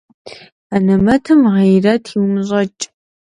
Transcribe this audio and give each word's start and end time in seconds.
Анэмэтым 0.75 1.39
гъейрэт 1.53 2.05
иумыщӀэкӀ. 2.13 2.83